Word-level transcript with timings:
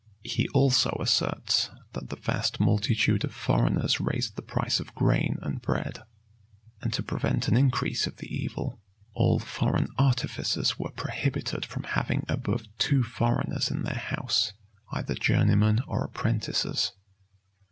[]He 0.23 0.49
also 0.49 0.97
asserts, 0.99 1.69
that 1.93 2.09
the 2.09 2.15
vast 2.15 2.59
multitude 2.59 3.23
of 3.23 3.31
foreigners 3.35 3.99
raised 3.99 4.35
the 4.35 4.41
price 4.41 4.79
of 4.79 4.95
grain 4.95 5.37
and 5.43 5.61
bread.[] 5.61 5.99
And 6.81 6.91
to 6.93 7.03
prevent 7.03 7.47
an 7.47 7.55
increase 7.55 8.07
of 8.07 8.15
the 8.15 8.25
evil, 8.25 8.79
all 9.13 9.37
foreign 9.37 9.89
artificers 9.99 10.79
were 10.79 10.89
prohibited 10.89 11.65
from 11.67 11.83
having 11.83 12.25
above 12.27 12.63
two 12.79 13.03
foreigners 13.03 13.69
in 13.69 13.83
their 13.83 13.93
house, 13.99 14.53
either 14.91 15.13
journeymen 15.13 15.81
or 15.85 16.03
apprentices. 16.05 16.93